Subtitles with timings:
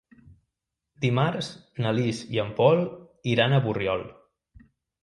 [1.05, 1.49] Dimarts
[1.85, 2.83] na Lis i en Pol
[3.37, 4.05] iran a Borriol.